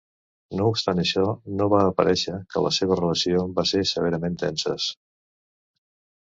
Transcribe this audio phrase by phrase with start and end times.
[0.59, 1.25] No obstant això,
[1.59, 4.89] no va aparèixer que la seva relació va ser severament tenses.